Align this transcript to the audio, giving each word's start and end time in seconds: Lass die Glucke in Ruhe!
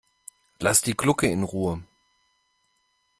Lass 0.59 0.81
die 0.81 0.97
Glucke 0.97 1.27
in 1.27 1.43
Ruhe! 1.43 1.83